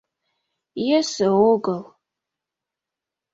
—Йӧсӧ 0.87 1.27
огыл... 1.51 1.81